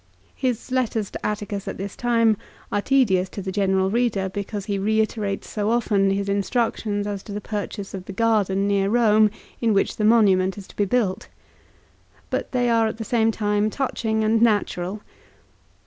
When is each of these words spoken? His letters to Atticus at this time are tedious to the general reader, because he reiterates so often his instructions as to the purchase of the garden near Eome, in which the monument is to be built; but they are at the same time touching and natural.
His 0.33 0.71
letters 0.71 1.11
to 1.11 1.23
Atticus 1.23 1.67
at 1.67 1.77
this 1.77 1.95
time 1.95 2.35
are 2.71 2.81
tedious 2.81 3.29
to 3.29 3.41
the 3.43 3.51
general 3.51 3.91
reader, 3.91 4.29
because 4.29 4.65
he 4.65 4.79
reiterates 4.79 5.47
so 5.47 5.69
often 5.69 6.09
his 6.09 6.27
instructions 6.27 7.05
as 7.05 7.21
to 7.21 7.31
the 7.31 7.39
purchase 7.39 7.93
of 7.93 8.05
the 8.05 8.11
garden 8.11 8.67
near 8.67 8.89
Eome, 8.89 9.29
in 9.61 9.75
which 9.75 9.97
the 9.97 10.03
monument 10.03 10.57
is 10.57 10.65
to 10.69 10.75
be 10.75 10.85
built; 10.85 11.27
but 12.31 12.51
they 12.51 12.67
are 12.67 12.87
at 12.87 12.97
the 12.97 13.03
same 13.05 13.29
time 13.29 13.69
touching 13.69 14.23
and 14.23 14.41
natural. 14.41 15.03